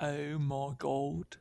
[0.00, 1.36] Oh my god.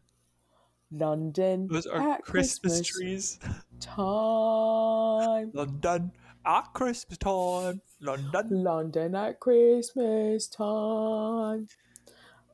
[0.92, 1.68] London.
[1.70, 3.40] Those are at Christmas, Christmas trees.
[3.80, 5.52] time.
[5.54, 6.12] London
[6.46, 7.82] at Christmas time.
[8.00, 8.48] London.
[8.50, 11.68] London at Christmas time.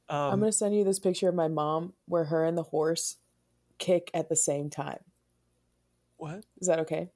[0.10, 3.18] I'm Um, gonna send you this picture of my mom where her and the horse
[3.78, 5.00] kick at the same time.
[6.18, 6.44] what?
[6.60, 7.10] Is that okay?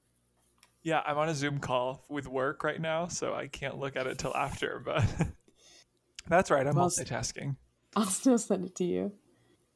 [0.84, 4.08] Yeah, I'm on a Zoom call with work right now, so I can't look at
[4.08, 5.04] it till after, but
[6.28, 7.58] that's right, I'm multitasking.
[7.96, 9.12] I'll still send it to you.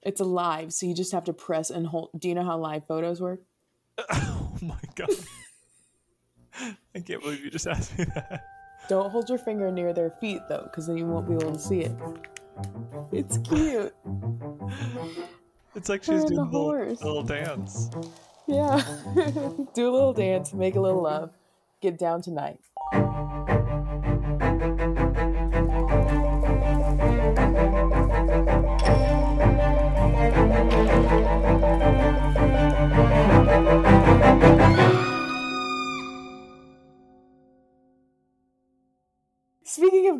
[0.04, 2.09] It's a live, so you just have to press and hold.
[2.18, 3.41] Do you know how live photos work?
[4.09, 5.09] oh my god.
[6.95, 8.45] I can't believe you just asked me that.
[8.90, 11.59] Don't hold your finger near their feet though, because then you won't be able to
[11.59, 11.95] see it.
[13.12, 13.94] It's cute.
[15.76, 17.02] It's like she's doing the a little, horse.
[17.02, 17.90] little dance.
[18.48, 18.82] Yeah.
[19.73, 21.32] Do a little dance, make a little love,
[21.82, 22.59] get down tonight.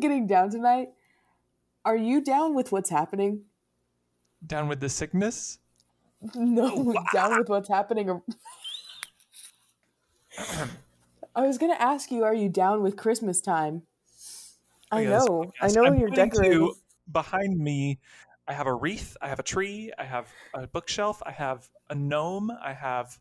[0.02, 0.90] Getting down tonight,
[1.84, 3.44] are you down with what's happening?
[4.46, 5.58] Down with the sickness?
[6.34, 8.20] No, down with what's happening.
[11.34, 13.82] I was gonna ask you, are you down with Christmas time?
[14.90, 16.74] I know, I know I'm you're pointing to decorating.
[17.10, 17.98] behind me,
[18.46, 21.94] I have a wreath, I have a tree, I have a bookshelf, I have a
[21.94, 23.18] gnome, I have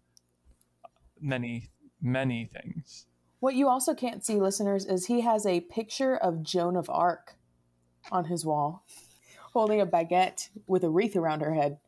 [1.22, 1.70] many,
[2.02, 3.06] many things.
[3.42, 7.38] What you also can't see, listeners, is he has a picture of Joan of Arc
[8.12, 8.86] on his wall,
[9.52, 11.80] holding a baguette with a wreath around her head.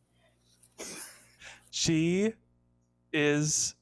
[1.70, 2.34] She
[3.14, 3.76] is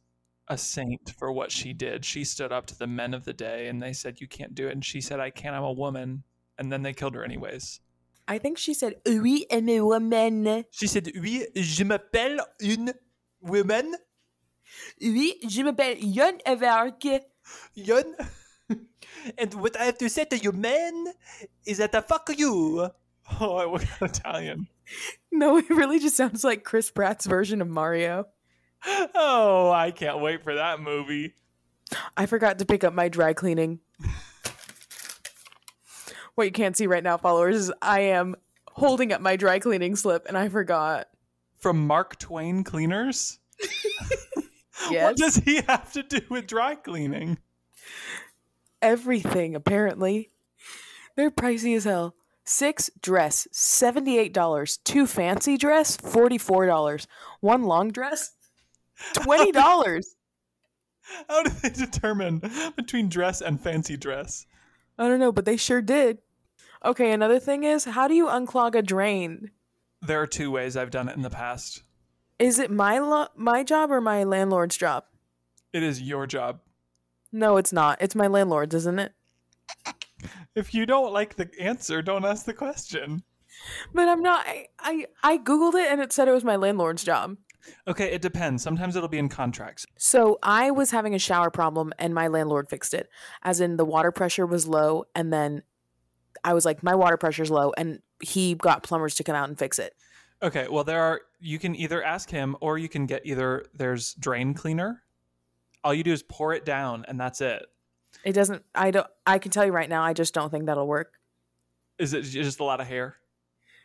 [0.49, 2.03] a saint for what she did.
[2.03, 4.67] She stood up to the men of the day and they said, You can't do
[4.67, 4.73] it.
[4.73, 6.23] And she said, I can't, I'm a woman.
[6.57, 7.79] And then they killed her anyways.
[8.27, 10.65] I think she said, "Oui, I'm a woman.
[10.71, 12.93] She said, Oui, je m'appelle une
[13.41, 13.95] woman.
[15.01, 16.61] Oui, je m'appelle Joan of
[17.45, 18.15] Arc." Yon.
[19.37, 21.13] and what I have to say to you men
[21.65, 22.89] is that I fuck you.
[23.39, 24.67] Oh, I look Italian.
[25.31, 28.27] No, it really just sounds like Chris Pratt's version of Mario.
[28.85, 31.35] Oh, I can't wait for that movie.
[32.17, 33.79] I forgot to pick up my dry cleaning.
[36.35, 38.35] what you can't see right now, followers, is I am
[38.67, 41.07] holding up my dry cleaning slip and I forgot.
[41.59, 43.37] From Mark Twain Cleaners?
[44.89, 45.03] Yes.
[45.03, 47.37] What does he have to do with dry cleaning?
[48.81, 50.31] Everything, apparently.
[51.15, 52.15] They're pricey as hell.
[52.43, 54.79] Six dress, $78.
[54.83, 57.05] Two fancy dress, $44.
[57.39, 58.31] One long dress,
[59.13, 59.53] $20.
[61.29, 62.41] How do they determine
[62.75, 64.45] between dress and fancy dress?
[64.97, 66.19] I don't know, but they sure did.
[66.83, 69.51] Okay, another thing is, how do you unclog a drain?
[70.01, 71.83] There are two ways I've done it in the past.
[72.41, 75.03] Is it my lo- my job or my landlord's job?
[75.73, 76.59] It is your job.
[77.31, 78.01] No, it's not.
[78.01, 79.13] It's my landlord's, isn't it?
[80.55, 83.23] If you don't like the answer, don't ask the question.
[83.93, 84.43] But I'm not.
[84.47, 87.37] I, I I googled it and it said it was my landlord's job.
[87.87, 88.63] Okay, it depends.
[88.63, 89.85] Sometimes it'll be in contracts.
[89.99, 93.07] So I was having a shower problem and my landlord fixed it.
[93.43, 95.61] As in the water pressure was low and then
[96.43, 99.59] I was like my water pressure's low and he got plumbers to come out and
[99.59, 99.93] fix it.
[100.43, 104.13] Okay, well there are you can either ask him or you can get either there's
[104.15, 105.03] drain cleaner.
[105.83, 107.65] All you do is pour it down and that's it.
[108.23, 110.87] It doesn't I don't I can tell you right now I just don't think that'll
[110.87, 111.13] work.
[111.99, 113.17] Is it just a lot of hair?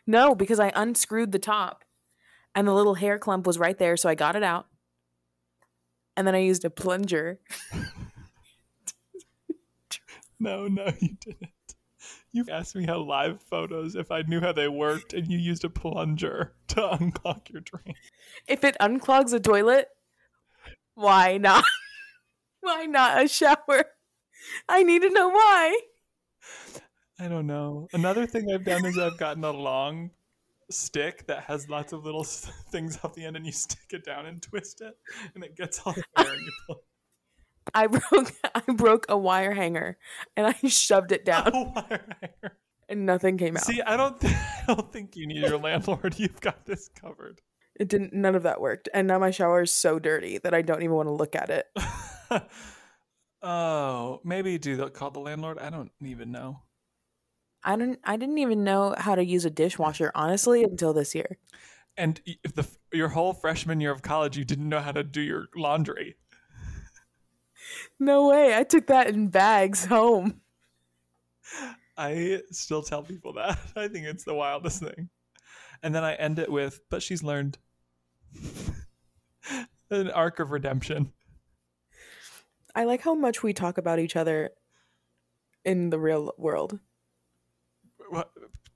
[0.07, 1.83] No, because I unscrewed the top
[2.55, 4.67] and the little hair clump was right there so I got it out.
[6.15, 7.39] And then I used a plunger.
[10.39, 11.49] No, no, you didn't.
[12.31, 15.63] You asked me how live photos if I knew how they worked and you used
[15.63, 17.95] a plunger to unclog your drain.
[18.47, 19.87] If it unclogs a toilet,
[20.95, 21.63] why not?
[22.61, 23.85] why not a shower?
[24.67, 25.79] I need to know why.
[27.19, 27.87] I don't know.
[27.93, 30.11] Another thing I've done is I've gotten a long
[30.69, 32.23] stick that has lots of little
[32.71, 34.95] things off the end and you stick it down and twist it
[35.33, 36.83] and it gets all the hair and you pull
[37.73, 39.97] I broke I broke a wire hanger
[40.35, 42.57] and I shoved it down a wire hanger.
[42.89, 43.63] and nothing came out.
[43.63, 46.15] See, I don't, th- I don't think you need your landlord.
[46.17, 47.41] You've got this covered.
[47.79, 48.89] It didn't none of that worked.
[48.93, 51.49] And now my shower is so dirty that I don't even want to look at
[51.49, 51.67] it.
[53.41, 55.59] oh, maybe do the, call the landlord.
[55.59, 56.61] I don't even know.
[57.63, 61.37] I didn't I didn't even know how to use a dishwasher honestly until this year.
[61.97, 65.21] And if the your whole freshman year of college, you didn't know how to do
[65.21, 66.15] your laundry.
[67.99, 68.55] No way.
[68.55, 70.41] I took that in bags home.
[71.97, 73.57] I still tell people that.
[73.75, 75.09] I think it's the wildest thing.
[75.83, 77.57] And then I end it with, but she's learned.
[79.89, 81.13] An arc of redemption.
[82.75, 84.51] I like how much we talk about each other
[85.65, 86.79] in the real world.
[88.09, 88.29] What,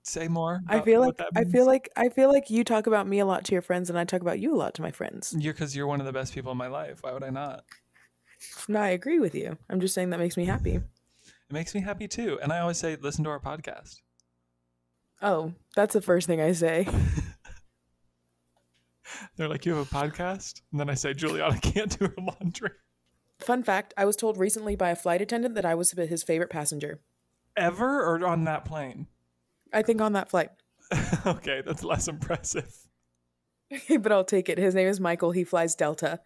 [0.04, 0.62] say more.
[0.68, 3.46] I feel like I feel like I feel like you talk about me a lot
[3.46, 5.36] to your friends and I talk about you a lot to my friends.
[5.38, 7.00] you're because you're one of the best people in my life.
[7.02, 7.64] Why would I not?
[8.68, 9.58] No, I agree with you.
[9.70, 10.76] I'm just saying that makes me happy.
[10.76, 10.84] It
[11.54, 12.40] makes me happy too.
[12.42, 14.02] And I always say, listen to our podcast.
[15.22, 16.88] Oh, that's the first thing I say.
[19.36, 20.62] They're like, you have a podcast?
[20.72, 22.72] And then I say, Juliana can't do her laundry.
[23.40, 26.50] Fun fact, I was told recently by a flight attendant that I was his favorite
[26.50, 27.02] passenger.
[27.58, 29.08] Ever or on that plane?
[29.74, 30.50] I think on that flight.
[31.26, 32.74] okay, that's less impressive.
[34.00, 34.58] but I'll take it.
[34.58, 35.32] His name is Michael.
[35.32, 36.20] He flies Delta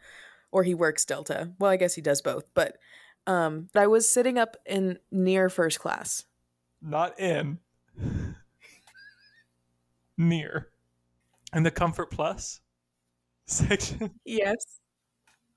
[0.55, 1.51] or he works Delta.
[1.59, 2.77] Well, I guess he does both, but
[3.27, 6.23] um but I was sitting up in near first class.
[6.81, 7.59] Not in.
[10.17, 10.69] Near.
[11.53, 12.61] In the Comfort Plus
[13.47, 14.11] section.
[14.23, 14.79] Yes.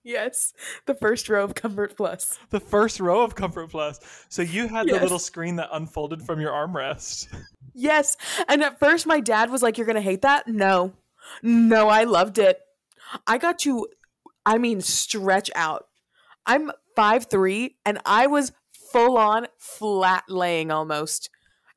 [0.03, 0.53] Yes.
[0.87, 2.41] The first row of Comfort Plus.
[2.51, 4.01] The first row of Comfort Plus.
[4.29, 7.29] So you had the little screen that unfolded from your armrest.
[7.81, 8.17] Yes.
[8.49, 10.49] And at first my dad was like, You're gonna hate that?
[10.49, 10.95] No.
[11.45, 12.59] No, I loved it.
[13.25, 13.87] I got to
[14.49, 15.89] I mean stretch out.
[16.47, 21.29] I'm five three, and I was full on flat laying almost.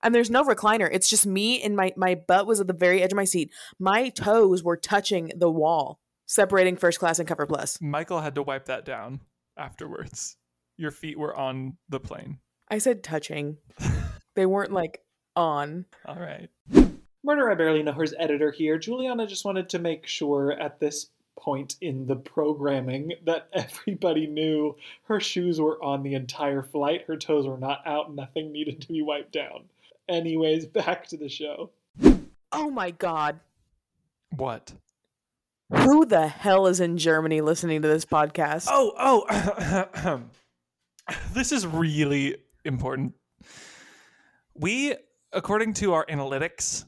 [0.01, 0.89] And there's no recliner.
[0.89, 3.51] It's just me and my my butt was at the very edge of my seat.
[3.77, 7.77] My toes were touching the wall, separating first class and cover Plus.
[7.81, 9.19] Michael had to wipe that down
[9.57, 10.38] afterwards.
[10.77, 12.39] Your feet were on the plane.
[12.69, 13.57] I said touching.
[14.35, 15.01] they weren't like
[15.35, 15.88] on.
[16.06, 16.50] All right.
[17.21, 18.77] Murder I Barely Know Her's editor here.
[18.79, 21.07] Juliana just wanted to make sure at this
[21.39, 27.18] point in the programming that everybody knew her shoes were on the entire flight, her
[27.18, 29.66] toes were not out, nothing needed to be wiped down.
[30.07, 31.72] Anyways, back to the show.
[32.51, 33.39] Oh my god.
[34.36, 34.74] What?
[35.74, 38.68] Who the hell is in Germany listening to this podcast?
[38.69, 40.22] Oh, oh.
[41.34, 43.13] this is really important.
[44.54, 44.95] We,
[45.31, 46.86] according to our analytics,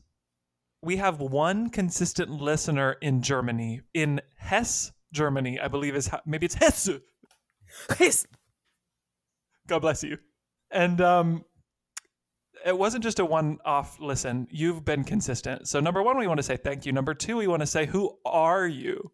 [0.84, 6.46] we have one consistent listener in Germany, in Hesse, Germany, I believe is how, maybe
[6.46, 7.00] it's Hesse.
[7.98, 8.28] Hiss.
[9.68, 10.18] God bless you.
[10.70, 11.46] And um,
[12.66, 14.48] it wasn't just a one-off listen.
[14.52, 15.68] You've been consistent.
[15.70, 16.92] So number one, we want to say thank you.
[16.92, 19.12] Number two, we want to say who are you,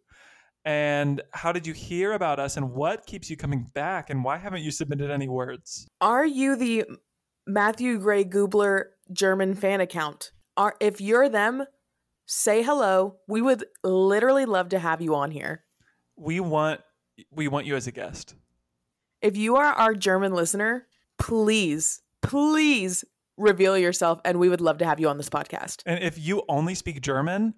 [0.64, 4.38] and how did you hear about us, and what keeps you coming back, and why
[4.38, 5.86] haven't you submitted any words?
[6.00, 6.84] Are you the
[7.46, 10.32] Matthew Gray Gubler German fan account?
[10.56, 11.64] Are if you're them,
[12.26, 13.16] say hello.
[13.28, 15.64] We would literally love to have you on here.
[16.16, 16.80] We want
[17.30, 18.34] we want you as a guest.
[19.22, 20.86] If you are our German listener,
[21.18, 23.04] please, please
[23.36, 25.82] reveal yourself and we would love to have you on this podcast.
[25.86, 27.54] And if you only speak German,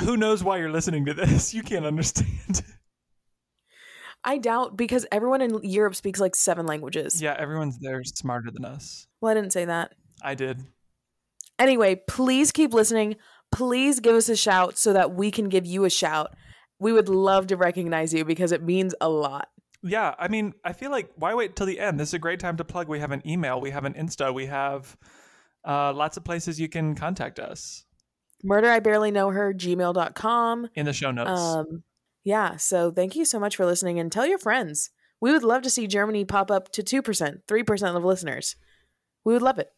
[0.00, 1.54] who knows why you're listening to this?
[1.54, 2.62] You can't understand.
[4.24, 7.20] I doubt because everyone in Europe speaks like seven languages.
[7.20, 9.06] yeah, everyone's there smarter than us.
[9.20, 9.94] Well, I didn't say that.
[10.22, 10.64] I did.
[11.58, 13.16] Anyway, please keep listening.
[13.52, 16.34] Please give us a shout so that we can give you a shout.
[16.78, 19.48] We would love to recognize you because it means a lot.
[19.82, 22.00] Yeah, I mean, I feel like why wait till the end?
[22.00, 22.88] This is a great time to plug.
[22.88, 24.96] We have an email, we have an Insta, we have
[25.66, 27.84] uh, lots of places you can contact us
[28.44, 30.68] Murder I barely know her, gmail.com.
[30.74, 31.40] in the show notes.
[31.40, 31.82] Um,
[32.24, 34.90] yeah, so thank you so much for listening and tell your friends.
[35.20, 38.56] We would love to see Germany pop up to 2%, 3% of listeners.
[39.24, 39.70] We would love it.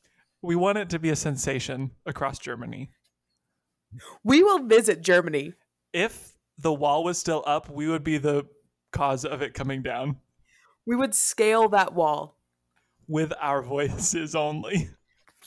[0.46, 2.90] We want it to be a sensation across Germany.
[4.24, 5.54] We will visit Germany.
[5.92, 8.46] If the wall was still up, we would be the
[8.92, 10.16] cause of it coming down
[10.86, 12.38] We would scale that wall.
[13.08, 14.88] with our voices only.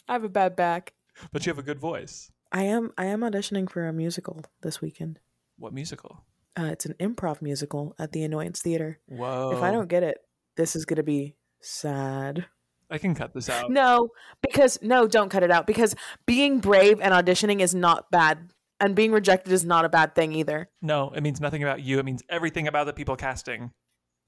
[0.07, 0.93] I have a bad back.
[1.31, 2.31] But you have a good voice.
[2.51, 5.19] I am I am auditioning for a musical this weekend.
[5.57, 6.23] What musical?
[6.57, 8.99] Uh, it's an improv musical at the Annoyance Theater.
[9.07, 9.51] Whoa.
[9.55, 10.17] If I don't get it,
[10.57, 12.45] this is gonna be sad.
[12.89, 13.69] I can cut this out.
[13.69, 14.09] No,
[14.41, 15.67] because no, don't cut it out.
[15.67, 20.15] Because being brave and auditioning is not bad, and being rejected is not a bad
[20.15, 20.69] thing either.
[20.81, 21.99] No, it means nothing about you.
[21.99, 23.71] It means everything about the people casting.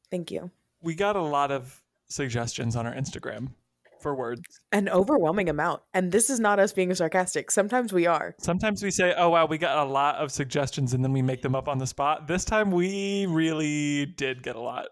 [0.10, 0.52] Thank you.
[0.82, 3.50] We got a lot of suggestions on our Instagram
[4.02, 4.42] for words.
[4.72, 7.52] An overwhelming amount, and this is not us being sarcastic.
[7.52, 8.36] Sometimes we are.
[8.40, 11.42] Sometimes we say, oh, wow, we got a lot of suggestions and then we make
[11.42, 12.28] them up on the spot.
[12.28, 14.88] This time we really did get a lot.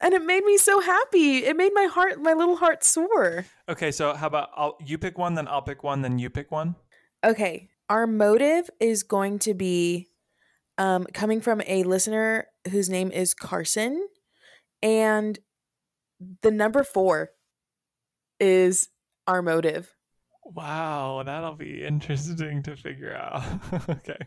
[0.00, 1.44] And it made me so happy.
[1.44, 3.44] It made my heart, my little heart soar.
[3.68, 6.50] Okay, so how about I'll, you pick one, then I'll pick one, then you pick
[6.50, 6.76] one?
[7.24, 10.08] Okay, our motive is going to be
[10.78, 14.08] um, coming from a listener whose name is Carson,
[14.82, 15.38] and
[16.42, 17.30] the number four
[18.38, 18.88] is
[19.26, 19.94] our motive.
[20.44, 23.44] Wow, that'll be interesting to figure out.
[23.88, 24.18] okay.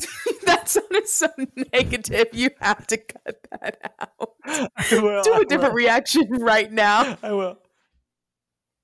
[0.44, 1.28] that sounded so
[1.72, 2.26] negative.
[2.32, 4.30] You have to cut that out.
[4.44, 5.78] I will, Do I a different will.
[5.82, 7.18] reaction right now.
[7.22, 7.58] I will.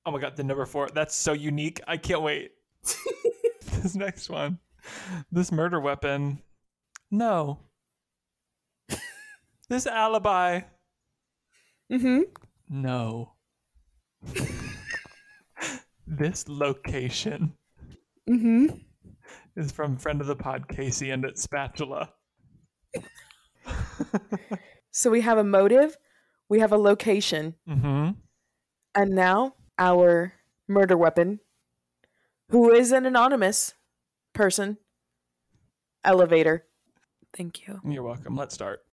[0.04, 0.88] Oh my god, the number four.
[0.92, 1.80] That's so unique.
[1.86, 2.52] I can't wait.
[3.82, 4.58] this next one.
[5.32, 6.38] This murder weapon.
[7.10, 7.58] No.
[9.68, 10.60] this alibi.
[11.92, 12.22] Mm-hmm.
[12.68, 13.32] No.
[16.06, 17.54] this location
[18.28, 18.66] Mm-hmm.
[19.56, 22.10] Is from friend of the pod Casey and its spatula.
[24.96, 25.98] So we have a motive,
[26.48, 28.12] we have a location, mm-hmm.
[28.94, 30.32] and now our
[30.66, 31.40] murder weapon,
[32.48, 33.74] who is an anonymous
[34.32, 34.78] person.
[36.02, 36.64] Elevator.
[37.36, 37.80] Thank you.
[37.84, 38.36] You're welcome.
[38.36, 38.86] Let's start.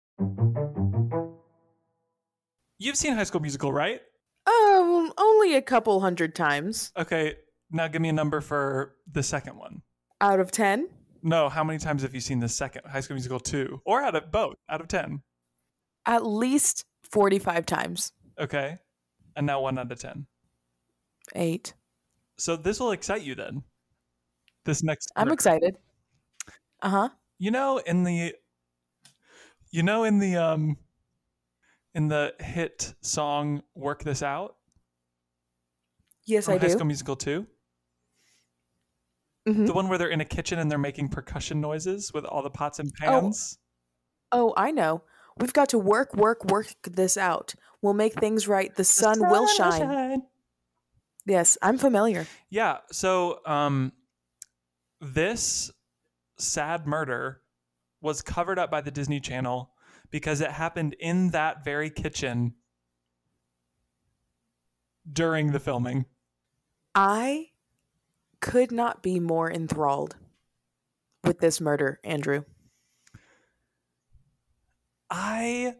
[2.79, 4.00] You've seen High School Musical, right?
[4.47, 7.35] Oh, only a couple hundred times Okay,
[7.71, 9.83] now give me a number for the second one.
[10.21, 10.89] Out of 10.
[11.23, 13.83] No, how many times have you seen the second High School Musical 2?
[13.85, 15.23] Or out of both, out of 10.
[16.07, 18.12] At least 45 times.
[18.39, 18.79] Okay.
[19.37, 20.27] And now 1 out of 10.
[21.35, 21.75] 8.
[22.39, 23.62] So this will excite you then.
[24.65, 25.35] This next I'm murder.
[25.35, 25.77] excited.
[26.83, 27.11] Uh-huh.
[27.39, 28.35] You know in the
[29.71, 30.77] You know in the um
[31.95, 34.57] in the hit song Work This Out
[36.25, 36.67] Yes, I High do.
[36.67, 37.47] High School Musical 2?
[39.50, 39.66] Mhm.
[39.66, 42.50] The one where they're in a kitchen and they're making percussion noises with all the
[42.50, 43.59] pots and pans?
[44.33, 45.02] Oh, I know.
[45.38, 47.54] We've got to work, work, work this out.
[47.83, 48.71] We'll make things right.
[48.71, 50.23] The The sun, will shine.
[51.26, 52.26] Yes, I'm familiar.
[52.49, 52.78] Yeah.
[52.90, 53.92] So, um,
[55.00, 55.71] this
[56.38, 57.42] sad murder
[58.00, 59.73] was covered up by the Disney Channel
[60.11, 62.54] because it happened in that very kitchen
[65.11, 66.04] during the filming.
[66.95, 67.50] I
[68.40, 70.16] could not be more enthralled
[71.25, 72.44] with this murder, Andrew.
[75.11, 75.75] I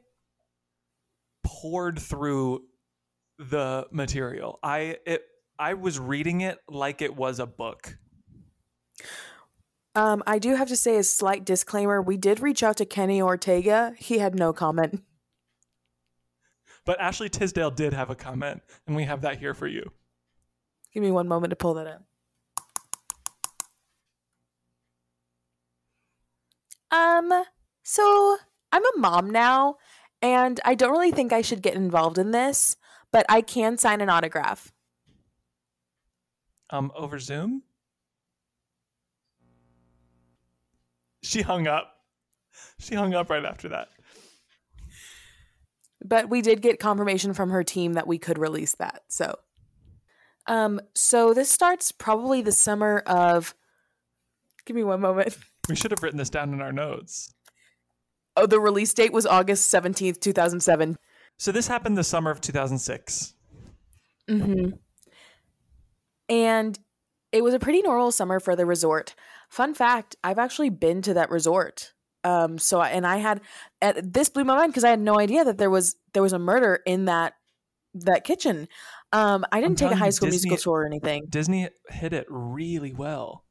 [1.45, 2.65] poured through
[3.39, 4.59] the material.
[4.63, 5.23] I it
[5.59, 7.97] I was reading it like it was a book.
[9.95, 12.01] Um, I do have to say a slight disclaimer.
[12.01, 13.93] We did reach out to Kenny Ortega.
[13.99, 15.03] He had no comment.
[16.87, 19.91] But Ashley Tisdale did have a comment, and we have that here for you.
[20.95, 22.05] Give me one moment to pull that up.
[26.91, 27.45] Um,
[27.83, 28.37] so
[28.73, 29.77] I'm a mom now,
[30.23, 32.77] and I don't really think I should get involved in this,
[33.13, 34.73] but I can sign an autograph.
[36.71, 37.63] Um, over Zoom?
[41.23, 41.93] She hung up.
[42.79, 43.89] She hung up right after that.
[46.03, 49.03] But we did get confirmation from her team that we could release that.
[49.09, 49.39] So
[50.47, 53.55] um so this starts probably the summer of
[54.65, 55.37] Give me one moment.
[55.71, 57.33] We should have written this down in our notes.
[58.37, 60.97] Oh, the release date was August 17th, 2007.
[61.39, 63.35] So this happened the summer of 2006.
[64.29, 64.79] Mhm.
[66.29, 66.79] And
[67.33, 69.15] it was a pretty normal summer for the resort.
[69.49, 71.93] Fun fact, I've actually been to that resort.
[72.23, 73.41] Um so I, and I had
[73.81, 76.35] at this blew my mind because I had no idea that there was there was
[76.35, 77.33] a murder in that
[77.95, 78.69] that kitchen.
[79.13, 81.27] Um I didn't take a high school Disney- musical tour or anything.
[81.31, 83.45] Disney hit it really well.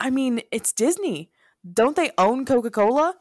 [0.00, 1.30] I, mean, it's Disney.
[1.70, 3.14] Don't they own Coca-Cola?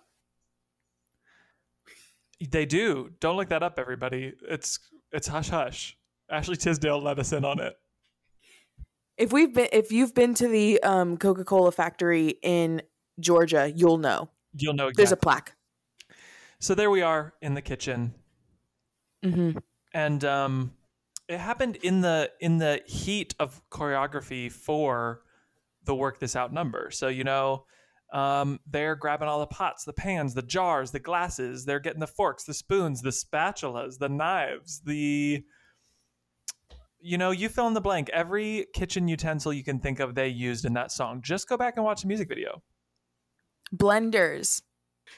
[2.52, 3.12] They do.
[3.20, 4.34] Don't look that up, everybody.
[4.48, 4.80] It's
[5.12, 5.98] it's hush hush.
[6.30, 7.74] Ashley Tisdale let us in on it.
[9.18, 12.84] If we've been if you've been to the um Coca-Cola factory in
[13.20, 14.30] Georgia, you'll know.
[14.54, 15.02] You'll know exactly.
[15.04, 15.56] There's a plaque.
[16.60, 18.14] so there we are in the kitchen.
[19.26, 19.60] Mhm.
[19.96, 20.74] and um,
[21.28, 25.24] it happened in the in the heat of choreography for
[25.88, 26.92] the work this out number.
[26.92, 27.66] So you know,
[28.14, 31.66] um, they're grabbing all the pots, the pans, the jars, the glasses.
[31.66, 35.44] They're getting the forks, the spoons, the spatulas, the knives, the
[37.00, 38.10] you know, you fill in the blank.
[38.12, 41.22] Every kitchen utensil you can think of, they used in that song.
[41.22, 42.62] Just go back and watch the music video.
[43.76, 44.62] Blenders.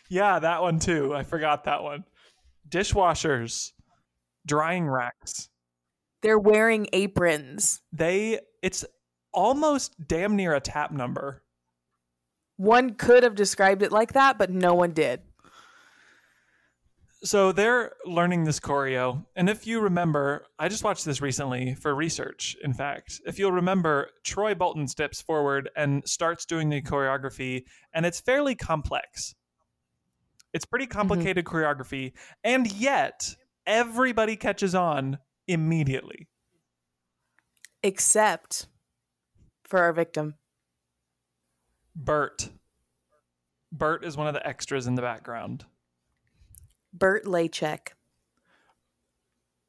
[0.10, 1.16] Yeah, that one too.
[1.16, 2.04] I forgot that one.
[2.68, 3.72] Dishwashers,
[4.46, 5.50] drying racks.
[6.22, 7.82] They're wearing aprons.
[7.94, 8.86] they it's
[9.34, 11.44] almost damn near a tap number.
[12.58, 15.22] One could have described it like that, but no one did.
[17.24, 21.94] so they're learning this choreo and if you remember i just watched this recently for
[21.94, 23.20] research in fact.
[23.26, 28.56] If you'll remember troy bolton steps forward and starts doing the choreography and it's fairly
[28.56, 29.36] complex.
[30.54, 30.98] It's pretty mm-hmm.
[30.98, 35.18] complicated choreography and yet everybody catches on
[35.48, 36.28] immediately.
[37.84, 38.68] Except
[39.70, 40.36] for our victim.
[41.96, 42.50] Bert.
[43.72, 45.66] Bert is one of the extras in the background.
[46.92, 47.90] Bert Laychek.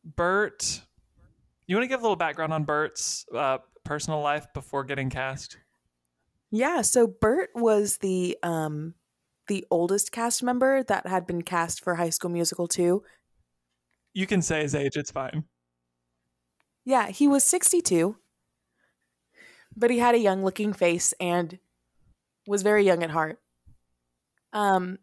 [0.02, 0.80] Bert,
[1.66, 5.58] you want to give a little background on Bert's uh, personal life before getting cast?
[6.50, 8.94] Yeah, so Bert was the um
[9.46, 13.02] the oldest cast member that had been cast for High School Musical 2.
[14.14, 15.44] You can say his age, it's fine.
[16.84, 18.16] Yeah, he was 62.
[19.80, 21.58] But he had a young looking face and
[22.46, 23.40] was very young at heart.
[24.52, 24.98] Um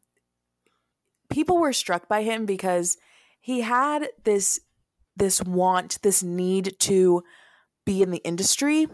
[1.29, 2.97] people were struck by him because
[3.41, 4.59] he had this
[5.15, 7.23] this want, this need to
[7.85, 8.87] be in the industry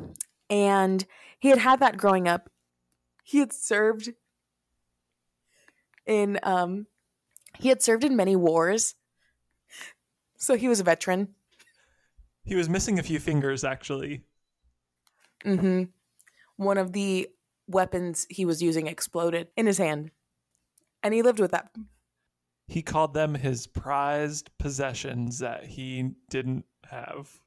[0.49, 1.05] and
[1.37, 2.49] he had had that growing up.
[3.23, 4.13] He had served
[6.05, 6.87] in um
[7.57, 8.95] he had served in many wars.
[10.37, 11.35] So he was a veteran.
[12.43, 14.23] He was missing a few fingers, actually.
[15.43, 15.89] Mhm.
[16.55, 17.29] One of the
[17.67, 20.11] weapons he was using exploded in his hand.
[21.01, 21.71] And he lived with that.
[22.67, 27.39] He called them his prized possessions that he didn't have.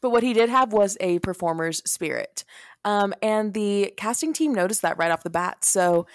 [0.00, 2.44] But what he did have was a performer's spirit.
[2.84, 5.64] Um, and the casting team noticed that right off the bat.
[5.64, 6.06] So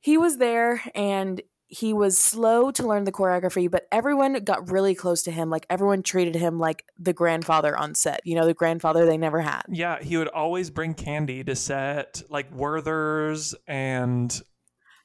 [0.00, 1.40] he was there and
[1.72, 5.50] he was slow to learn the choreography, but everyone got really close to him.
[5.50, 9.40] Like everyone treated him like the grandfather on set, you know, the grandfather they never
[9.40, 9.62] had.
[9.68, 14.42] Yeah, he would always bring candy to set, like Werther's and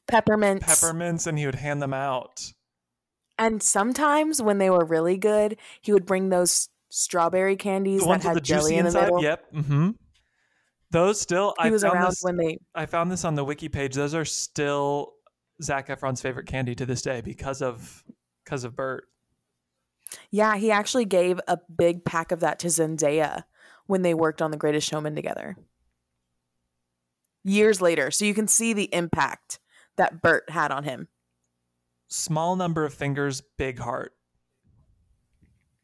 [0.08, 0.66] Peppermints.
[0.66, 2.52] peppermints, and he would hand them out.
[3.38, 8.24] and sometimes when they were really good, he would bring those strawberry candies The that
[8.24, 9.02] had jelly in the inside.
[9.06, 9.22] middle.
[9.24, 9.54] Yep.
[9.54, 9.90] Mm-hmm.
[10.92, 11.54] Those still.
[11.62, 13.96] He I was found around this, when they I found this on the wiki page.
[13.96, 15.14] Those are still
[15.62, 18.04] Zac Efron's favorite candy to this day because of
[18.44, 19.06] because of Bert.
[20.30, 23.44] Yeah, he actually gave a big pack of that to Zendaya
[23.88, 25.56] when they worked on The Greatest Showman together.
[27.44, 29.60] Years later, so you can see the impact
[29.98, 31.08] that Bert had on him.
[32.08, 34.14] Small number of fingers, big heart.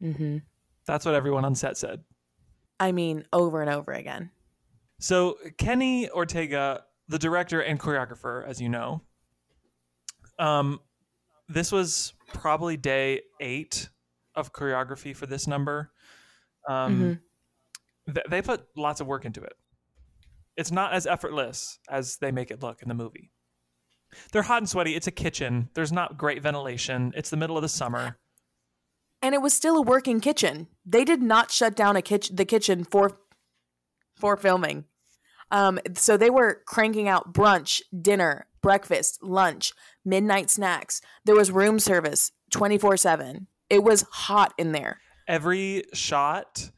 [0.02, 0.38] Mm-hmm.
[0.86, 2.02] That's what everyone on set said.
[2.80, 4.30] I mean, over and over again.
[4.98, 9.02] So Kenny Ortega, the director and choreographer, as you know,
[10.38, 10.80] um,
[11.48, 13.88] this was probably day eight
[14.34, 15.92] of choreography for this number.
[16.68, 17.20] Um,
[18.06, 19.54] th- they put lots of work into it.
[20.56, 23.30] It's not as effortless as they make it look in the movie.
[24.32, 24.94] They're hot and sweaty.
[24.94, 25.70] It's a kitchen.
[25.74, 27.12] There's not great ventilation.
[27.16, 28.18] It's the middle of the summer.
[29.22, 30.68] And it was still a working kitchen.
[30.84, 33.18] They did not shut down a kitchen, the kitchen for
[34.16, 34.84] for filming.
[35.50, 39.72] Um, so they were cranking out brunch, dinner, breakfast, lunch,
[40.04, 41.00] midnight snacks.
[41.24, 43.46] There was room service 24 7.
[43.68, 45.00] It was hot in there.
[45.28, 46.70] every shot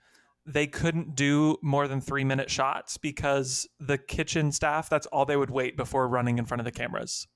[0.47, 5.37] they couldn't do more than three minute shots because the kitchen staff that's all they
[5.39, 7.27] would wait before running in front of the cameras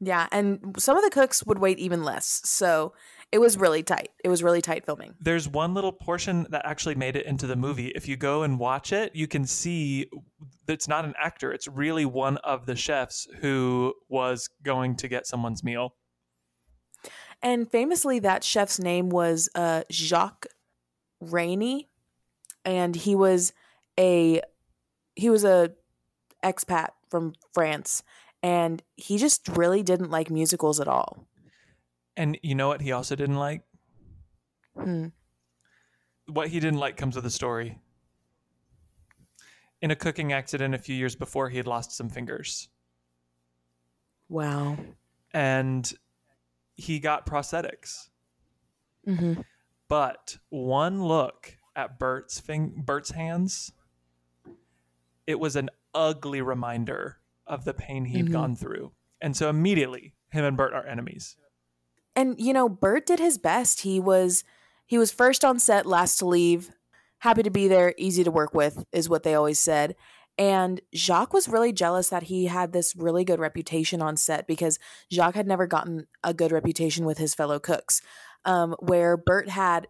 [0.00, 0.26] Yeah.
[0.32, 2.40] And some of the cooks would wait even less.
[2.44, 2.92] So
[3.30, 4.10] it was really tight.
[4.24, 5.14] It was really tight filming.
[5.20, 8.58] there's one little portion that actually made it into the movie if you go and
[8.58, 10.08] watch it you can see
[10.66, 15.26] it's not an actor it's really one of the chefs who was going to get
[15.26, 15.94] someone's meal
[17.40, 20.46] And famously, that chef's name was uh, Jacques
[21.20, 21.88] Rainey,
[22.64, 23.52] and he was
[23.96, 24.40] a
[25.14, 25.70] he was a
[26.42, 28.02] expat from France,
[28.42, 31.27] and he just really didn't like musicals at all.
[32.18, 33.62] And you know what he also didn't like
[34.74, 35.06] Hmm.
[36.26, 37.78] what he didn't like comes with a story
[39.80, 42.68] in a cooking accident a few years before he had lost some fingers
[44.28, 44.76] Wow.
[45.32, 45.90] and
[46.76, 48.10] he got prosthetics.
[49.06, 49.40] Mm-hmm.
[49.88, 53.72] But one look at Bert's fing- Bert's hands,
[55.26, 58.32] it was an ugly reminder of the pain he had Mhm.
[58.32, 58.92] gone through.
[59.20, 61.36] And so immediately, him and Bert are enemies.
[62.18, 63.82] And you know, Bert did his best.
[63.82, 64.42] He was
[64.86, 66.72] he was first on set, last to leave.
[67.18, 69.94] Happy to be there, easy to work with, is what they always said.
[70.36, 74.80] And Jacques was really jealous that he had this really good reputation on set because
[75.12, 78.02] Jacques had never gotten a good reputation with his fellow cooks.
[78.44, 79.86] Um, where Bert had,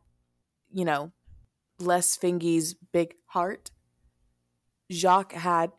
[0.71, 1.13] you know,
[1.79, 3.71] Les Fingy's big heart.
[4.93, 5.73] Jacques had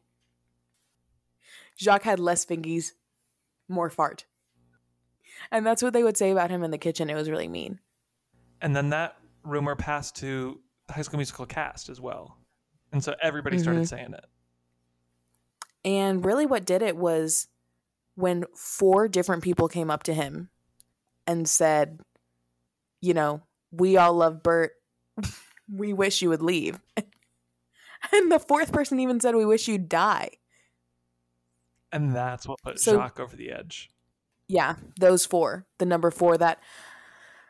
[1.77, 2.93] Jacques had Les Fingy's
[3.67, 4.25] more fart.
[5.51, 7.09] And that's what they would say about him in the kitchen.
[7.09, 7.79] It was really mean.
[8.61, 12.37] And then that rumor passed to the High School Musical cast as well.
[12.91, 13.87] And so everybody started Mhm.
[13.89, 14.25] saying it.
[15.85, 17.47] And really, what did it was
[18.15, 20.49] when four different people came up to him
[21.25, 22.01] and said,
[22.99, 24.73] you know, we all love Bert.
[25.71, 26.79] we wish you would leave.
[28.13, 30.29] And the fourth person even said, we wish you'd die.
[31.91, 33.89] And that's what put So- Jacques over the edge.
[34.49, 35.65] Yeah, those four.
[35.77, 36.59] The number four, that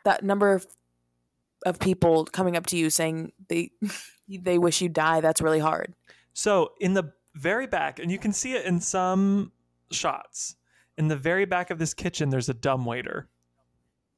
[0.04, 0.66] that number of,
[1.78, 3.72] people coming up to you saying they
[4.28, 5.94] they wish you die, that's really hard.
[6.32, 9.52] So in the very back, and you can see it in some
[9.90, 10.56] shots,
[10.96, 13.28] in the very back of this kitchen, there's a dumb waiter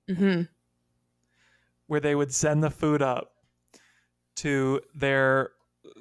[0.09, 0.43] hmm
[1.87, 3.33] where they would send the food up
[4.35, 5.51] to their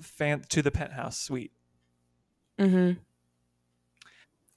[0.01, 1.51] fan to the penthouse suite.
[2.59, 2.93] hmm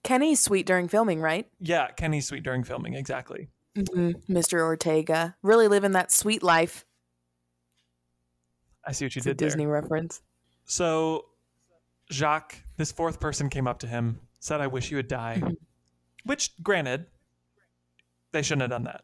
[0.04, 1.48] Kenny's suite during filming, right?
[1.58, 3.48] Yeah, Kenny's suite during filming, exactly.
[3.76, 4.60] hmm Mr.
[4.60, 5.34] Ortega.
[5.42, 6.84] Really living that sweet life.
[8.86, 9.48] I see what you It's a did there.
[9.48, 10.22] Disney reference.
[10.66, 11.24] So
[12.12, 15.40] Jacques, this fourth person came up to him, said, I wish you would die.
[15.42, 15.56] Mhm.
[16.24, 17.06] Which, granted,
[18.32, 19.02] they shouldn't have done that.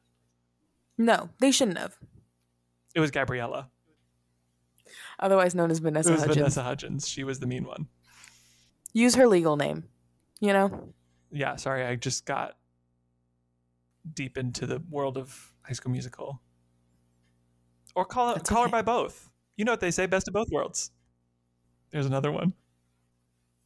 [0.99, 1.97] No, they shouldn't have.
[2.95, 3.71] It was Gabriella.
[5.19, 6.37] Otherwise known as Vanessa it was Hudgens.
[6.37, 7.09] Vanessa Hudgens.
[7.09, 7.89] She was the mean one.
[8.93, 9.85] Use her legal name.
[10.41, 10.95] You know?
[11.31, 12.57] Yeah, sorry, I just got
[14.15, 16.41] deep into the world of High School Musical.
[17.95, 19.31] Or call it, That's call her by both.
[19.57, 20.91] You know what they say, best of both worlds.
[21.91, 22.55] There's another one.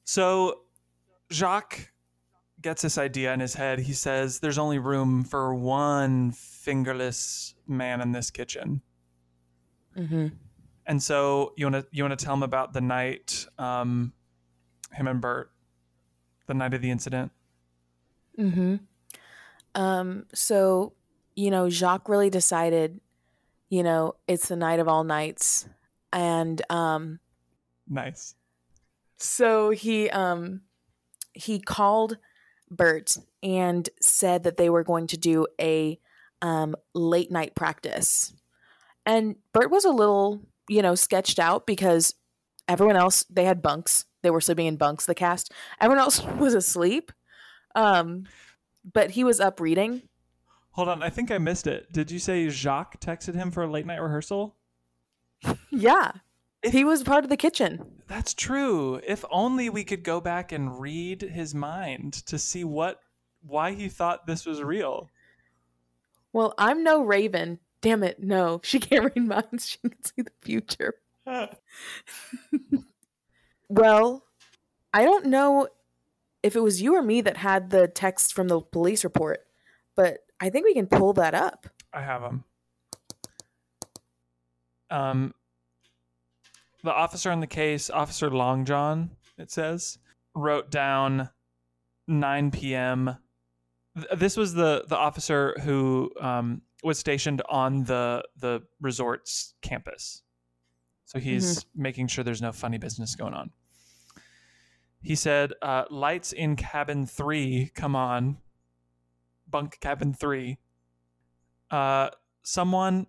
[0.05, 0.63] So
[1.31, 1.93] Jacques
[2.61, 3.79] gets this idea in his head.
[3.79, 8.81] He says there's only room for one fingerless man in this kitchen.
[9.95, 10.29] hmm
[10.87, 14.13] And so you want to you want to tell him about the night um,
[14.93, 15.51] him and Bert,
[16.47, 17.33] the night of the incident.
[18.37, 18.77] hmm
[19.75, 20.95] Um, so,
[21.35, 23.01] you know, Jacques really decided,
[23.69, 25.69] you know, it's the night of all nights.
[26.13, 27.21] And um
[27.89, 28.35] Nice.
[29.19, 30.63] so he um
[31.33, 32.19] he called
[32.71, 35.99] Bert and said that they were going to do a
[36.43, 38.33] um late night practice.
[39.07, 42.15] And Bert was a little, you know, sketched out because
[42.69, 44.07] everyone else they had bunks.
[44.23, 45.53] They were sleeping in bunks, the cast.
[45.81, 47.13] Everyone else was asleep.
[47.75, 48.25] Um
[48.93, 50.03] but he was up reading.
[50.73, 51.93] Hold on, I think I missed it.
[51.93, 54.57] Did you say Jacques texted him for a late night rehearsal?
[55.71, 56.13] Yeah.
[56.63, 57.85] He was part of the kitchen.
[58.07, 59.01] That's true.
[59.07, 63.01] If only we could go back and read his mind to see what
[63.43, 65.11] why he thought this was real.
[66.33, 67.59] Well, I'm no raven.
[67.83, 68.61] Damn it, no.
[68.65, 69.69] She can't read minds.
[69.69, 70.95] She can see the future.
[73.69, 74.25] Well,
[74.93, 75.69] I don't know
[76.43, 79.41] if it was you or me that had the text from the police report,
[79.97, 81.67] but I think we can pull that up.
[81.93, 82.45] I have them.
[84.91, 85.35] Um,
[86.83, 89.99] the officer in the case, Officer Long John, it says,
[90.35, 91.31] wrote down
[92.07, 93.17] 9 p.m.
[94.15, 100.23] This was the the officer who um, was stationed on the the resort's campus,
[101.15, 103.51] so he's making sure there's no funny business going on.
[105.03, 108.39] He said, uh, "Lights in cabin three, come on,
[109.49, 110.59] bunk cabin three
[111.75, 112.11] uh,
[112.43, 113.07] someone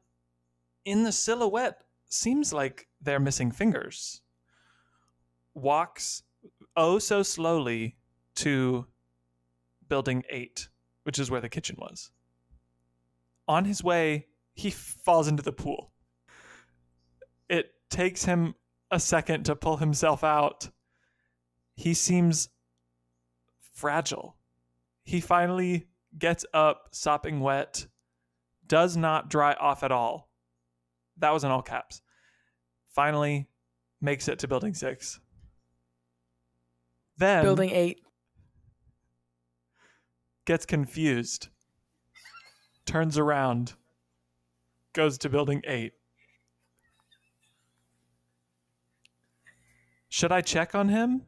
[0.86, 4.22] in the silhouette seems like they're missing fingers.
[5.54, 6.24] Walks
[6.76, 7.96] oh so slowly
[8.36, 8.88] to
[9.88, 10.68] building eight,
[11.04, 12.12] which is where the kitchen was.
[13.48, 15.92] On his way, he falls into the pool.
[17.48, 18.56] It takes him
[18.92, 20.70] a second to pull himself out.
[21.76, 22.50] He seems
[23.74, 24.38] fragile.
[25.04, 27.88] He finally gets up, sopping wet,
[28.68, 30.30] does not dry off at all.
[31.18, 32.02] That was in all caps.
[32.90, 33.48] Finally
[34.02, 35.20] makes it to building six.
[37.18, 38.02] Then Building eight.
[40.46, 41.48] gets confused,
[42.86, 43.74] turns around,
[44.94, 45.94] goes to building eight.
[50.16, 51.24] Should I check on him?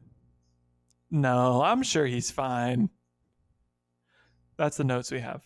[1.10, 2.88] No, I'm sure he's fine.
[4.56, 5.44] That's the notes we have.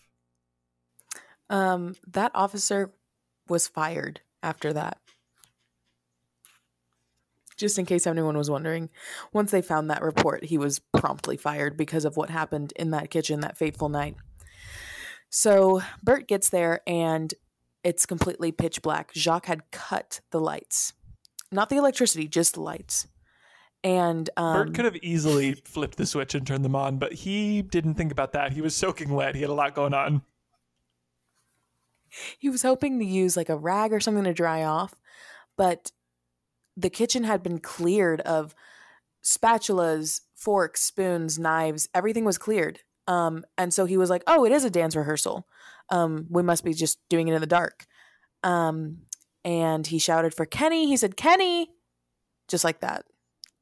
[1.49, 2.93] Um, that officer
[3.49, 4.97] was fired after that.
[7.57, 8.89] Just in case anyone was wondering,
[9.33, 13.09] once they found that report, he was promptly fired because of what happened in that
[13.09, 14.15] kitchen that fateful night.
[15.29, 17.33] So Bert gets there and
[17.83, 19.11] it's completely pitch black.
[19.13, 20.93] Jacques had cut the lights,
[21.51, 23.09] not the electricity, just the lights.
[23.83, 27.61] And um, Bert could have easily flipped the switch and turned them on, but he
[27.61, 28.53] didn't think about that.
[28.53, 29.35] He was soaking wet.
[29.35, 30.21] He had a lot going on.
[32.39, 34.95] he was hoping to use like a rag or something to dry off,
[35.57, 35.91] but
[36.77, 38.55] the kitchen had been cleared of
[39.23, 42.79] spatulas, forks, spoons, knives, everything was cleared.
[43.07, 45.45] Um, and so he was like, "Oh, it is a dance rehearsal.
[45.89, 47.85] Um, we must be just doing it in the dark."
[48.43, 48.99] Um,
[49.45, 50.87] and he shouted for Kenny.
[50.87, 51.69] He said, Kenny,
[52.47, 53.05] just like that.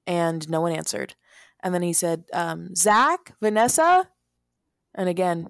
[0.07, 1.15] And no one answered.
[1.63, 4.07] And then he said, um, Zac, Vanessa.
[4.95, 5.47] And again,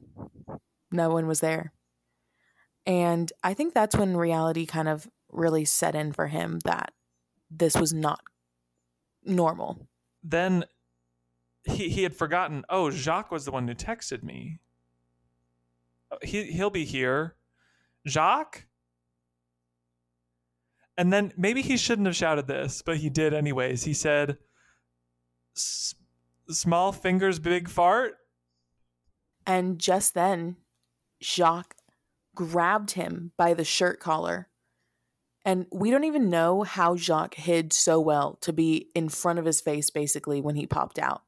[0.92, 1.74] no one was there.
[2.86, 6.92] And I think that's when reality kind of really set in for him that
[7.50, 8.22] this was not
[9.24, 9.88] normal.
[10.24, 10.66] Then
[11.64, 12.66] he he had forgotten.
[12.70, 14.60] Oh, Jacques was the one who texted me.
[16.12, 17.36] Uh, He he'll be here,
[18.08, 18.66] Jacques.
[21.02, 23.84] And then maybe he shouldn't have shouted this, but he did anyways.
[23.84, 24.38] He said,
[25.56, 28.20] "Small fingers, big fart."
[29.48, 30.58] And just then,
[31.20, 31.76] Jacques
[32.36, 34.50] grabbed him by the shirt collar.
[35.44, 39.46] And we don't even know how Jacques hid so well to be in front of
[39.46, 41.24] his face basically when he popped out.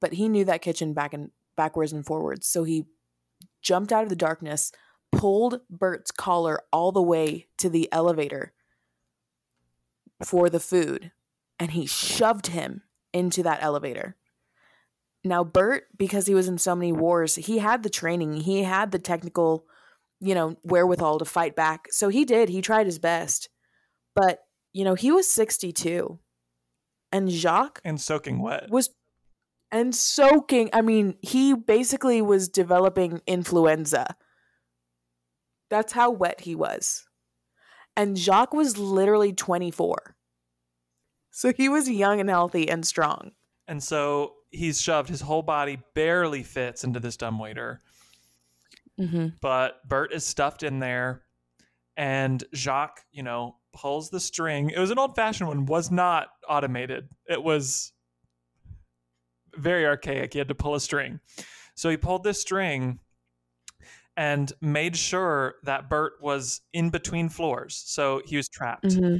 [0.00, 2.48] But he knew that kitchen back and backwards and forwards.
[2.48, 2.86] So he
[3.60, 4.72] jumped out of the darkness,
[5.12, 8.54] pulled Bert's collar all the way to the elevator
[10.24, 11.12] for the food,
[11.58, 14.16] and he shoved him into that elevator.
[15.24, 18.92] Now, Bert, because he was in so many wars, he had the training, he had
[18.92, 19.66] the technical,
[20.20, 21.88] you know, wherewithal to fight back.
[21.90, 23.48] So he did, he tried his best.
[24.14, 24.40] But,
[24.72, 26.18] you know, he was 62.
[27.12, 28.70] And Jacques and soaking wet.
[28.70, 28.90] was
[29.72, 30.70] and soaking.
[30.72, 34.16] I mean, he basically was developing influenza.
[35.70, 37.05] That's how wet he was.
[37.96, 40.16] And Jacques was literally 24.
[41.30, 43.32] So he was young and healthy and strong.
[43.68, 45.08] And so he's shoved.
[45.08, 47.80] His whole body barely fits into this dumbwaiter.
[48.98, 49.26] Mm-hmm.
[49.42, 51.20] but Bert is stuffed in there,
[51.98, 54.70] and Jacques, you know, pulls the string.
[54.70, 57.06] It was an old fashioned one, was not automated.
[57.28, 57.92] It was
[59.54, 60.32] very archaic.
[60.32, 61.20] He had to pull a string.
[61.74, 63.00] So he pulled this string
[64.16, 67.82] and made sure that Bert was in between floors.
[67.86, 68.84] So he was trapped.
[68.84, 69.18] Mm-hmm.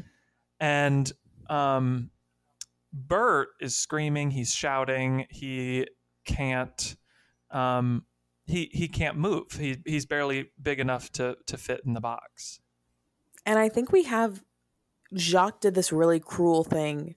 [0.58, 1.12] And
[1.50, 2.10] um,
[2.92, 5.86] Bert is screaming, he's shouting, he
[6.24, 6.96] can't
[7.50, 8.04] um,
[8.46, 9.52] he he can't move.
[9.52, 12.60] He he's barely big enough to to fit in the box.
[13.44, 14.42] And I think we have
[15.16, 17.16] Jacques did this really cruel thing.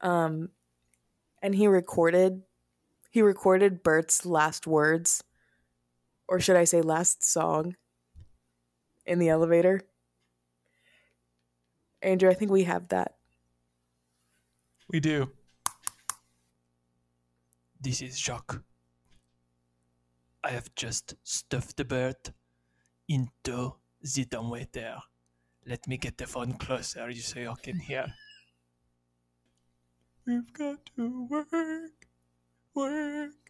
[0.00, 0.50] Um
[1.42, 2.42] and he recorded
[3.10, 5.22] he recorded Bert's last words
[6.28, 7.74] or should I say last song
[9.06, 9.80] in the elevator.
[12.02, 13.16] Andrew, I think we have that.
[14.88, 15.30] We do.
[17.80, 18.62] This is Jacques.
[20.44, 22.16] I have just stuffed the bird
[23.08, 24.98] into the dumbwaiter.
[25.66, 28.06] Let me get the phone closer so you can hear.
[30.26, 32.06] We've got to work,
[32.74, 33.47] work,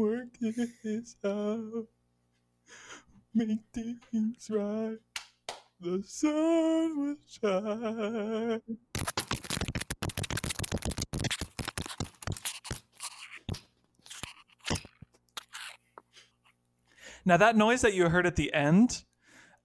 [0.00, 1.86] work this out.
[3.34, 4.96] Make things right.
[5.78, 8.62] The sun will shine.
[17.26, 19.04] Now that noise that you heard at the end,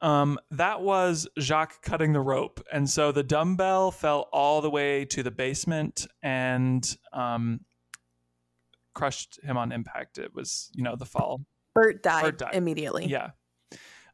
[0.01, 5.05] um, that was Jacques cutting the rope, and so the dumbbell fell all the way
[5.05, 7.61] to the basement and um,
[8.95, 10.17] crushed him on impact.
[10.17, 11.45] It was, you know, the fall.
[11.75, 12.55] Bert died, Bert died.
[12.55, 13.05] immediately.
[13.05, 13.31] Yeah.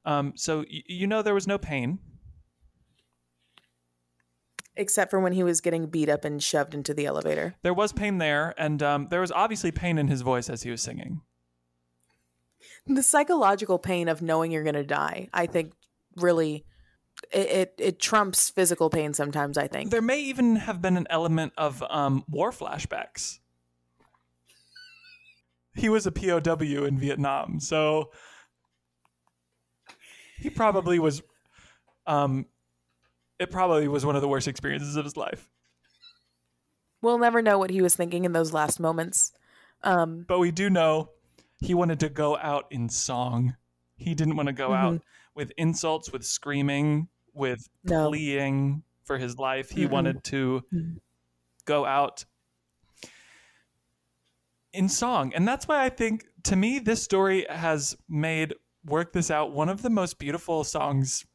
[0.04, 2.00] Um, so y- you know there was no pain.
[4.76, 7.56] Except for when he was getting beat up and shoved into the elevator.
[7.62, 10.72] There was pain there, and um, there was obviously pain in his voice as he
[10.72, 11.22] was singing.
[12.88, 15.74] The psychological pain of knowing you're going to die, I think,
[16.16, 16.66] really,
[17.32, 19.58] it, it it trumps physical pain sometimes.
[19.58, 19.92] I think.
[19.92, 23.40] There may even have been an element of um, war flashbacks.
[25.74, 28.12] He was a POW in Vietnam, so
[30.38, 31.22] he probably was.
[32.06, 32.46] Um,
[33.40, 35.50] it probably was one of the worst experiences of his life.
[37.02, 39.32] We'll never know what he was thinking in those last moments.
[39.84, 41.10] Um, But we do know
[41.60, 43.56] he wanted to go out in song.
[43.96, 45.02] He didn't want to go out
[45.34, 48.10] with insults, with screaming, with No.
[48.10, 49.70] pleading for his life.
[49.72, 49.92] He Mm-mm.
[49.92, 51.00] wanted to Mhm.
[51.66, 52.26] go out
[54.74, 55.34] in song.
[55.34, 58.54] And that's why I think, to me, this story has made
[58.86, 61.26] Work This Out one of the most beautiful songs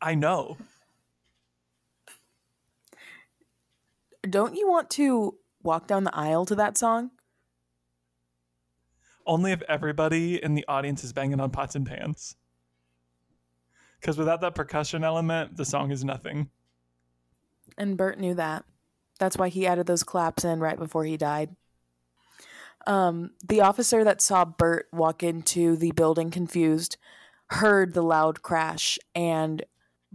[0.00, 0.56] I know.
[4.28, 7.10] don't you want to walk down the aisle to that song?
[9.26, 12.36] Only if everybody in the audience is banging on pots and pans.
[14.00, 16.50] Because without that percussion element, the song is nothing.
[17.78, 18.64] And Bert knew that.
[19.18, 21.56] That's why he added those claps in right before he died.
[22.86, 26.96] Um, the officer that saw Bert walk into the building confused
[27.48, 29.64] heard the loud crash, and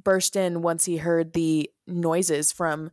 [0.01, 2.91] burst in once he heard the noises from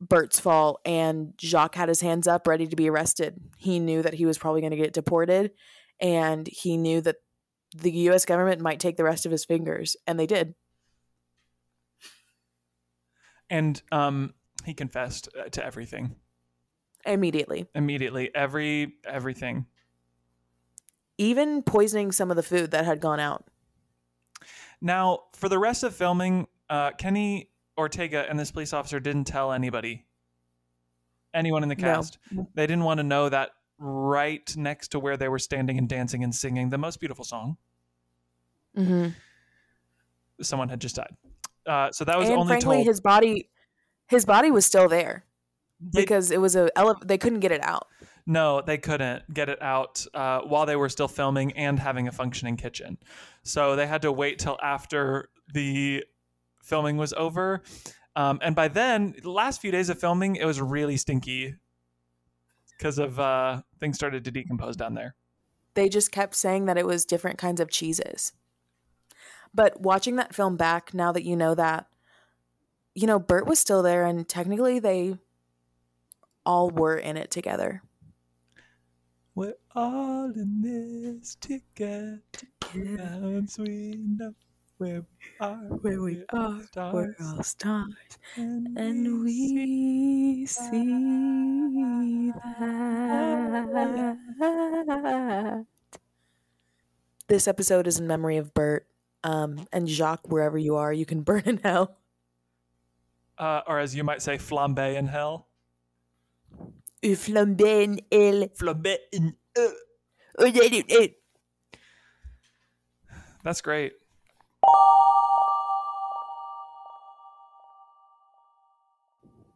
[0.00, 3.40] Bert's fall, and Jacques had his hands up, ready to be arrested.
[3.58, 5.52] He knew that he was probably going to get deported,
[6.00, 7.16] and he knew that
[7.76, 8.24] the U.S.
[8.24, 10.54] government might take the rest of his fingers, and they did.
[13.50, 14.34] And um,
[14.64, 16.16] he confessed uh, to everything
[17.06, 18.30] Immediately, immediately.
[18.34, 19.66] Every everything.
[21.18, 23.44] even poisoning some of the food that had gone out.
[24.80, 29.52] Now, for the rest of filming, uh, Kenny Ortega and this police officer didn't tell
[29.52, 30.06] anybody,
[31.34, 31.82] anyone in the No.
[31.82, 32.18] cast.
[32.54, 36.24] They didn't want to know that right next to where they were standing and dancing
[36.24, 37.56] and singing the most beautiful song,
[38.76, 39.08] Mm-hmm.
[40.42, 41.16] someone had just died.
[41.66, 42.86] Uh, so that was and only frankly, told.
[42.86, 43.50] his body,
[44.06, 45.24] his body was still there
[45.92, 47.86] because it was a ele- they couldn't get it out.
[48.26, 52.12] No, they couldn't get it out uh, while they were still filming and having a
[52.12, 52.98] functioning kitchen.
[53.42, 56.04] So they had to wait till after the
[56.62, 57.62] filming was over.
[58.14, 61.54] Um, and by then, the last few days of filming, it was really stinky
[62.76, 65.14] because of uh, things started to decompose down there.
[65.74, 68.32] They just kept saying that it was different kinds of cheeses.
[69.54, 71.86] But watching that film back, now that you know that,
[72.94, 75.16] you know, Burt was still there, and technically they
[76.46, 77.82] all were in it together.
[79.34, 82.20] We're all in this together.
[82.74, 84.34] Once we know
[84.78, 92.32] where we are, Where we are, stars, we're all stars, and, and we see
[94.40, 95.66] that.
[97.28, 98.86] This episode is in memory of Burt.
[99.22, 101.96] Um, and Jacques, wherever you are, you can burn in hell.
[103.38, 105.46] uh, or as you might say, flambe in hell.
[107.02, 108.48] Flambe in hell.
[108.60, 109.68] Flambe in uh.
[113.42, 113.92] That's great.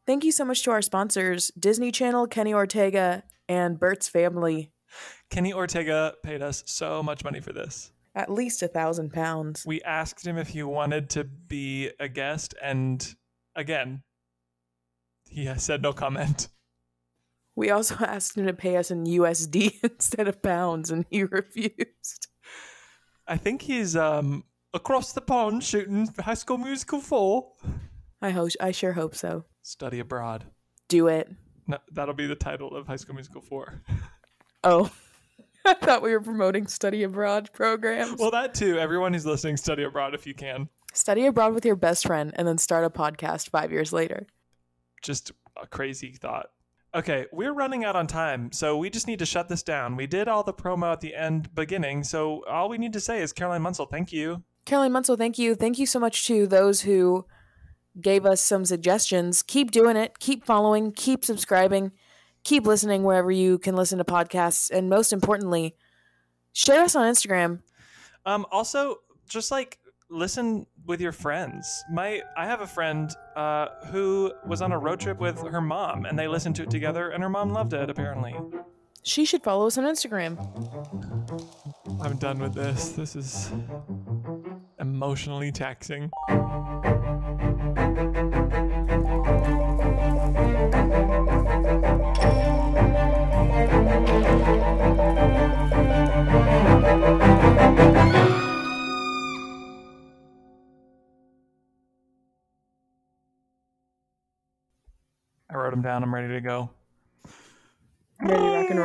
[0.07, 4.73] Thank you so much to our sponsors Disney Channel, Kenny Ortega, and Burt's family.
[5.31, 7.91] Kenny Ortega paid us so much money for this.
[8.15, 9.65] At least a thousand pounds.
[9.67, 13.15] We asked him if he wanted to be a guest, and
[13.57, 14.03] again,
[15.29, 16.49] he has said no comment.
[17.57, 22.29] We also asked him to pay us in USD instead of pounds, and he refused.
[23.27, 27.53] I think he's um across the pond shooting High School Musical 4.
[28.23, 29.45] I hope I sure hope so.
[29.63, 30.45] Study abroad.
[30.89, 31.31] Do it.
[31.67, 33.83] No, that'll be the title of High School Musical 4.
[34.65, 34.91] Oh.
[35.67, 38.19] I thought we were promoting study abroad programs.
[38.21, 38.79] well, that too.
[38.79, 40.69] Everyone who's listening, study abroad if you can.
[40.93, 44.27] study abroad with your best friend and then start a podcast five years later.
[45.03, 46.51] just a crazy thought.
[46.95, 49.97] Okay, we're running out on time, so we just need to shut this down.
[49.97, 53.21] We did all the promo at the end beginning, so all we need to say
[53.21, 54.45] is Caroline Munsell, thank you.
[54.65, 55.57] Caroline Munsell, thank you.
[55.57, 57.27] Thank you so much to those who
[58.01, 59.43] gave us some suggestions.
[59.43, 60.19] Keep doing it.
[60.21, 60.93] Keep following.
[60.93, 61.93] Keep subscribing.
[62.45, 64.71] Keep listening wherever you can listen to podcasts.
[64.71, 65.75] And most importantly,
[66.53, 67.61] share us on Instagram.
[68.25, 69.79] Um, also, just like
[70.15, 71.85] listen with your friends.
[71.91, 76.05] My I have a friend uh, who was on a road trip with her mom,
[76.07, 77.91] and they listened to it together, and her mom loved it.
[77.91, 78.35] Apparently,
[79.03, 80.39] She should follow us on Instagram.
[82.01, 82.91] I'm done with this.
[82.91, 83.51] This is
[84.79, 86.11] emotionally taxing.
[105.75, 106.03] Them down.
[106.03, 106.71] I'm ready to go.
[108.21, 108.81] Ready to rock and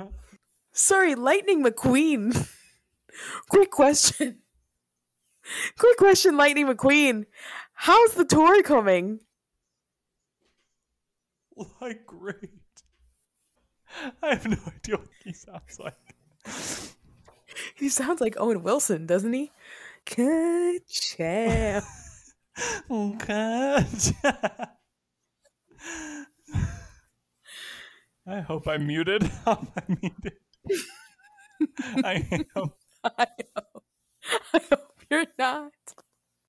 [0.00, 0.08] roll.
[0.72, 2.48] Sorry, Lightning McQueen.
[3.50, 4.38] Quick question.
[5.78, 7.26] Quick question, Lightning McQueen.
[7.74, 9.20] How's the tour coming?
[11.80, 12.50] like great.
[14.22, 15.94] I have no idea what he sounds like.
[17.74, 19.52] He sounds like Owen Wilson, doesn't he?
[20.06, 21.82] Good job.
[22.90, 23.84] Um okay.
[28.26, 29.30] I hope I'm muted.
[29.46, 30.38] I'm muted.
[32.04, 32.78] I hope.
[33.04, 33.26] I
[33.56, 33.84] hope.
[34.54, 35.72] I hope you're not.